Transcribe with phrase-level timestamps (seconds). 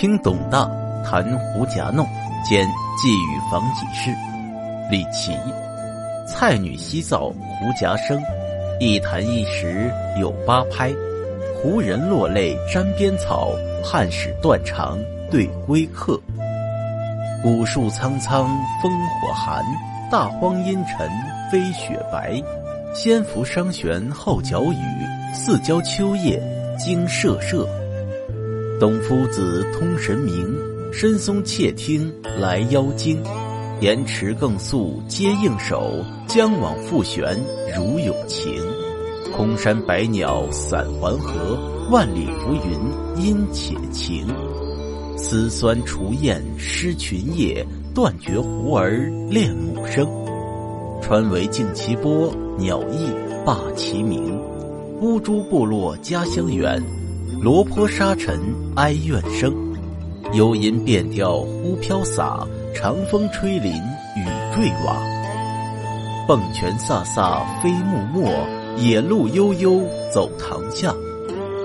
[0.00, 0.70] 听董大
[1.04, 2.06] 谈胡夹弄
[2.44, 2.64] 兼
[2.96, 4.14] 寄语房几事，
[4.88, 5.32] 李琦。
[6.24, 8.16] 菜女西造胡夹生，
[8.78, 10.92] 一弹一时有八拍。
[11.60, 13.50] 胡人落泪沾边草，
[13.82, 14.96] 汉使断肠
[15.32, 16.16] 对归客。
[17.42, 18.48] 古树苍苍
[18.80, 18.88] 烽
[19.20, 19.64] 火寒，
[20.12, 21.10] 大荒阴沉
[21.50, 22.40] 飞雪白。
[22.94, 26.40] 先伏商玄后角雨，四郊秋夜
[26.78, 27.68] 惊瑟瑟。
[28.80, 30.56] 董夫子通神明，
[30.92, 33.20] 深松窃听来邀精。
[33.80, 37.36] 言迟更速皆应手，将往复旋
[37.76, 38.54] 如有情。
[39.36, 41.58] 空山百鸟散还合，
[41.90, 44.28] 万里浮云阴且晴。
[45.16, 50.06] 丝酸除燕失群夜，断绝胡儿恋母声。
[51.02, 53.10] 川为静其波，鸟翼
[53.44, 54.40] 罢其鸣。
[55.00, 56.80] 乌珠部落家乡远。
[57.40, 58.40] 罗坡沙尘
[58.74, 59.54] 哀怨声，
[60.32, 63.72] 幽吟变调忽飘洒，长风吹林
[64.16, 64.96] 雨坠瓦。
[66.26, 68.28] 蹦泉飒飒飞木漠，
[68.76, 69.80] 野鹿悠悠
[70.12, 70.92] 走塘下。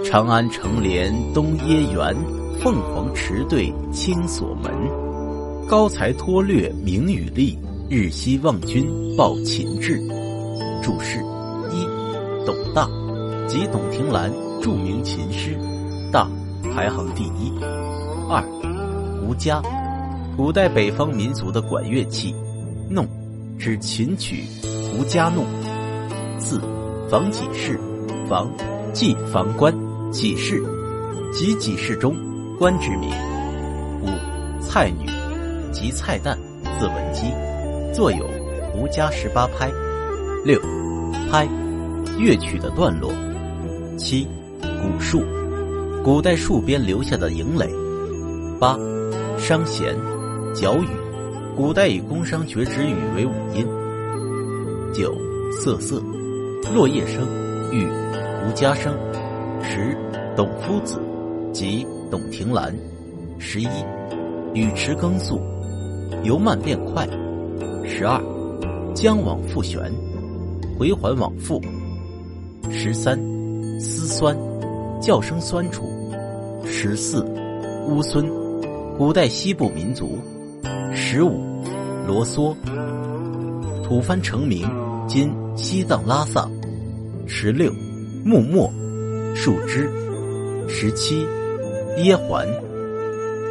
[0.05, 2.15] 长安城连东耶园，
[2.61, 4.71] 凤凰池对青锁门。
[5.67, 7.57] 高才脱略名与利，
[7.89, 8.85] 日夕望君
[9.17, 9.99] 报秦志。
[10.83, 11.19] 注释：
[11.71, 11.87] 一，
[12.45, 12.87] 董大，
[13.47, 14.31] 即董庭兰。
[14.63, 15.57] 著名琴师，
[16.09, 16.25] 大
[16.73, 17.51] 排行第一。
[18.29, 18.41] 二，
[19.19, 19.61] 胡笳，
[20.37, 22.33] 古代北方民族的管乐器，
[22.89, 23.05] 弄
[23.59, 25.43] 指琴曲，胡笳弄。
[26.39, 26.61] 四，
[27.09, 27.77] 房几事，
[28.29, 28.49] 房
[28.93, 29.75] 即房官，
[30.13, 30.63] 几事
[31.33, 32.15] 即几事中
[32.57, 33.09] 官之名。
[34.01, 34.07] 五，
[34.61, 35.05] 菜女，
[35.73, 36.37] 即菜旦，
[36.79, 37.33] 字文姬，
[37.93, 38.25] 作有
[38.71, 39.69] 胡笳十八拍。
[40.45, 40.57] 六，
[41.29, 41.45] 拍，
[42.17, 43.11] 乐曲的段落。
[43.97, 44.25] 七。
[44.83, 45.23] 古树，
[46.03, 47.69] 古代树边留下的营垒。
[48.59, 48.77] 八，
[49.37, 49.95] 商弦，
[50.53, 50.87] 角羽，
[51.55, 53.65] 古代以宫商角徵羽为五音。
[54.93, 55.15] 九，
[55.53, 56.03] 瑟瑟，
[56.75, 57.25] 落叶声，
[57.71, 57.87] 喻
[58.43, 58.93] 胡笳声。
[59.61, 59.97] 十，
[60.35, 60.99] 董夫子，
[61.53, 62.75] 即董庭兰。
[63.39, 63.67] 十一，
[64.53, 65.39] 语迟更速，
[66.23, 67.07] 由慢变快。
[67.85, 68.21] 十二，
[68.93, 69.79] 将往复旋，
[70.77, 71.61] 回环往复。
[72.69, 73.17] 十三，
[73.79, 74.37] 丝酸。
[75.03, 75.83] 叫声酸楚。
[76.65, 77.25] 十四，
[77.89, 78.25] 乌孙，
[78.97, 80.17] 古代西部民族。
[80.93, 81.43] 十五，
[82.07, 82.55] 罗嗦，
[83.83, 84.65] 吐蕃成名，
[85.05, 86.49] 今西藏拉萨。
[87.27, 87.69] 十六，
[88.23, 88.71] 木末，
[89.35, 89.91] 树枝。
[90.69, 91.27] 十七，
[91.97, 92.47] 耶环，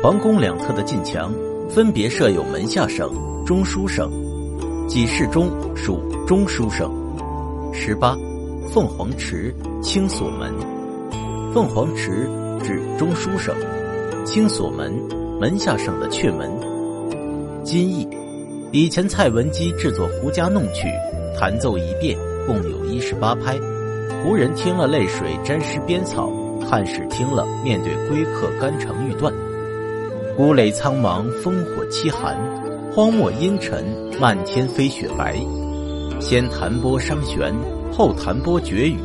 [0.03, 1.31] 皇宫两侧的近墙
[1.69, 3.13] 分别设有门下省、
[3.45, 4.11] 中书省，
[4.89, 6.91] 几事中属中书省。
[7.75, 8.17] 十八，
[8.73, 10.51] 凤凰池，青锁门。
[11.53, 12.27] 凤凰池
[12.65, 13.55] 指中书省，
[14.25, 14.91] 青锁门
[15.39, 16.51] 门下省的阙门。
[17.63, 18.09] 金意，
[18.71, 20.89] 以前蔡文姬制作胡笳弄曲，
[21.39, 23.59] 弹奏一遍，共有一十八拍。
[24.25, 26.33] 胡人听了泪水沾湿边草，
[26.67, 29.31] 汉使听了面对归客肝肠欲断。
[30.35, 32.35] 古垒苍茫烽火凄寒，
[32.95, 33.85] 荒漠阴沉
[34.19, 35.37] 漫天飞雪白。
[36.19, 37.55] 先弹拨商弦，
[37.93, 38.97] 后弹拨绝语。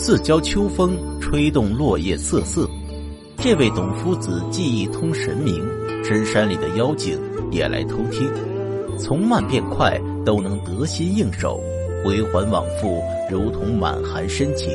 [0.00, 2.70] 四郊秋风吹动落叶瑟瑟，
[3.36, 5.60] 这位董夫子技艺通神明，
[6.04, 7.18] 深山里的妖精
[7.50, 8.30] 也来偷听。
[8.96, 11.60] 从慢变快都能得心应手，
[12.04, 14.70] 回环往复如同满含深情。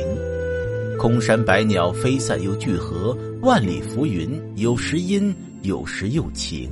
[0.98, 6.70] 空山百鸟飞散又聚合，万里浮云有时阴有时又晴。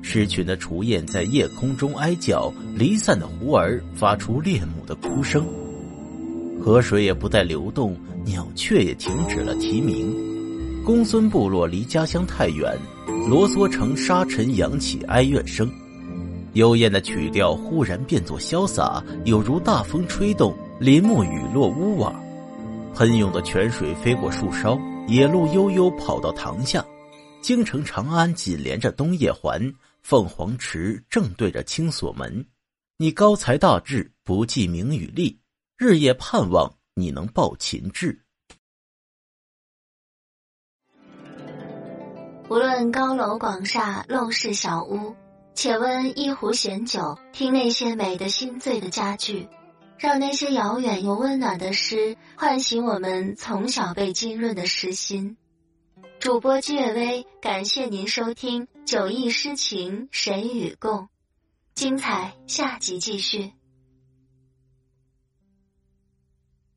[0.00, 5.46] 狮群的雏燕在夜空中哀叫，离散的胡儿发出恋母的哭声。
[6.68, 10.14] 河水也不再流动，鸟雀也停止了啼鸣。
[10.84, 12.78] 公孙部落离家乡太远，
[13.26, 15.66] 罗嗦城沙尘扬起哀怨声。
[16.52, 22.14] 幽咽的曲调忽然变作潇洒，有如大风吹动林木雨落屋瓦。
[22.94, 26.84] 喷涌的泉水飞过树梢，野鹿悠悠跑到塘下。
[27.40, 29.58] 京城长安紧连着东叶环，
[30.02, 32.44] 凤凰池正对着青锁门。
[32.98, 35.34] 你高才大志，不计名与利。
[35.80, 38.24] 日夜盼望你能报秦志。
[42.50, 45.14] 无论高楼广厦、陋室小屋，
[45.54, 49.48] 且温一壶闲酒，听那些美的心醉的佳句，
[49.96, 55.36] 让那些遥远又温暖的诗唤醒我们从小被浸润的诗心。
[56.18, 61.02] 主播居月微，感谢您收听《酒意诗情谁与共》，
[61.76, 63.52] 精彩下集继续。